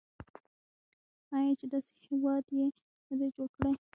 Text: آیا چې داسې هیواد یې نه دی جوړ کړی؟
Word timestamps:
آیا 1.37 1.51
چې 1.59 1.65
داسې 1.71 1.93
هیواد 2.07 2.45
یې 2.57 2.67
نه 3.07 3.15
دی 3.19 3.27
جوړ 3.35 3.49
کړی؟ 3.57 3.71